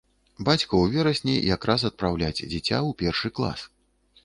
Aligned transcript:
Бацьку 0.45 0.67
ў 0.67 0.93
верасні 0.95 1.35
якраз 1.55 1.85
адпраўляць 1.91 2.41
дзіця 2.51 2.77
ў 2.87 2.99
першы 3.05 3.35
клас. 3.41 3.69